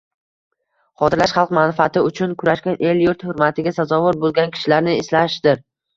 Xotirlash– 1.01 1.33
xalq 1.39 1.51
manfaati 1.57 2.03
uchun 2.07 2.33
kurashgan, 2.43 2.79
el-yurt 2.93 3.27
hurmatiga 3.29 3.75
sazovor 3.79 4.19
bo'lgan 4.25 4.55
kishilarni 4.57 4.97
eslashdir 5.03 5.63